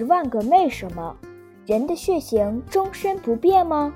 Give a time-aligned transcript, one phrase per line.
[0.00, 1.14] 十万个为什么，
[1.66, 3.92] 人的血型终身不变吗？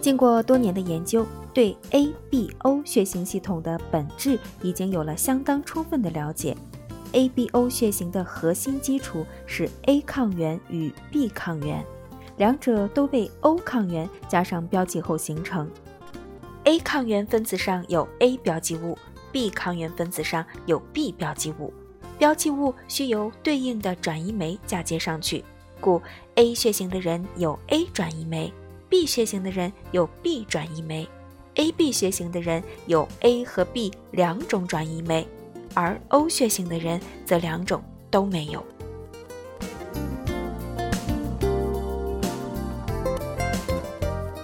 [0.00, 6.56] 经过多年的研究，对 ABO 血型系统的本质已经有了相当充分的了解。
[7.12, 11.84] ABO 血型的核心基础是 A 抗原与 B 抗原，
[12.38, 15.70] 两者都被 O 抗原加上标记后形成。
[16.64, 18.96] A 抗原分子上有 A 标记物
[19.32, 21.72] ，B 抗原分子上有 B 标记物，
[22.18, 25.44] 标记物需由对应的转移酶嫁接上去，
[25.80, 26.00] 故
[26.36, 28.52] A 血型的人有 A 转移酶
[28.88, 31.08] ，B 血型的人有 B 转移酶
[31.54, 35.26] ，AB 血型的人有 A 和 B 两种转移酶。
[35.74, 38.64] 而 O 血型的人则两种都没有。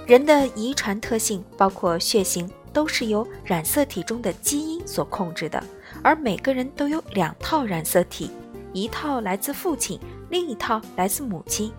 [0.06, 5.62] 人的遗传特性包括血型，都是由染色体中的基因所控制的。
[6.02, 8.30] 而每个人都有两套染色体，
[8.75, 11.72] 一套来自父亲，另一套来自母亲。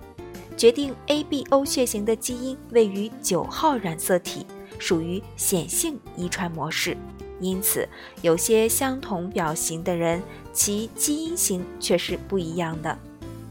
[0.57, 4.47] 决定 ABO 血型的基因位于九号染色体，
[4.79, 6.97] 属于显性遗传模式。
[7.39, 7.87] 因此，
[8.23, 12.97] 有些相同表型的人，其基因型却是不一样的。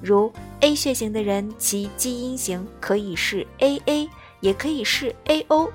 [0.03, 4.09] 如 A 血型的人，其基因型可以是 AA，
[4.45, 5.71] 也可以是 AO，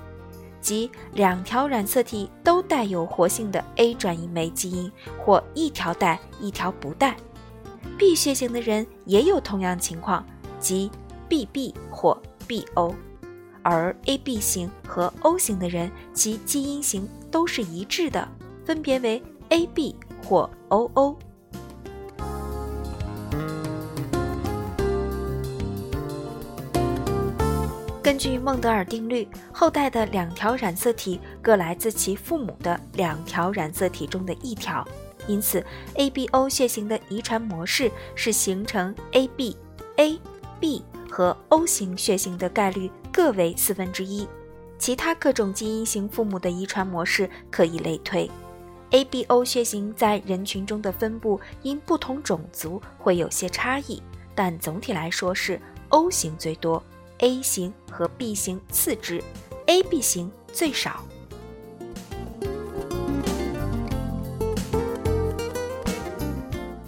[0.60, 7.16] 即两条染色体都带有活性的 A 转移酶基因，或一条带，一条不带。
[7.98, 10.24] B 血型的人也有同样情况，
[10.60, 10.88] 即
[11.28, 12.94] BB 或 BO。
[13.62, 18.28] 而 AB 型和 O 型的人，其基因型都是一致的，
[18.64, 21.16] 分别为 AB 或 OO。
[28.10, 34.84] 根据孟德尔定律，后代的两条染色体各来自其父母的两条染色体中的一条，
[35.28, 39.56] 因此 ABO 血型的遗传模式是形成 AB、
[39.94, 40.18] A、
[40.58, 42.90] B 和 O 型血型的概率。
[43.12, 44.26] 各为四分之一，
[44.76, 48.28] 其他各种基因型父母的遗传模式可以类推。
[48.90, 54.02] ABO 血型在人群中的分布因不同种族会有些差异，
[54.34, 55.60] 但总体来说是
[55.90, 56.82] O 型最多
[57.18, 59.22] ，A 型和 B 型次之
[59.66, 61.04] ，AB 型最少。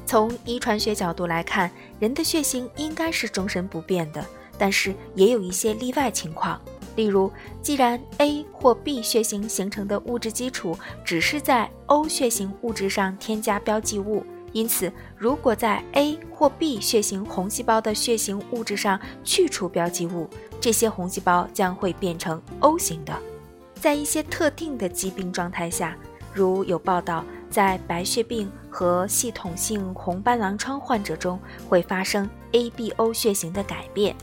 [0.06, 4.25] 从遗传学角度来看，人的血型应该是终身不变的。
[4.56, 6.59] 但是也有一些例外情况，
[6.97, 7.31] 例如，
[7.61, 10.75] 既然 A 或 B 血型形成的物质基础
[11.05, 20.29] 只是在 O 血型物质上添加标记物，因此如果在 A 或 B 血型红细胞的血型物质上去除标记物，
[20.61, 23.12] 这些红细胞将会变成 O 型的。
[23.75, 25.97] 在一些特定的疾病状态下，
[26.33, 34.15] 如有报道在白血病和系统性红斑狼疮患者中会发生 ABO 血型的改变。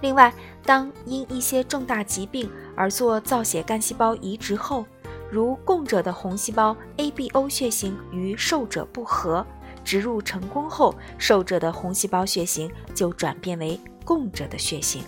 [0.00, 0.32] 另外，
[0.64, 4.84] 当因一些重大疾病而做造血干细胞移植后，
[5.30, 9.44] 如供者的红细胞 ABO 血型与受者不合，
[9.86, 15.04] 植入成功后，受者的红细胞血型就转变为供者的血型。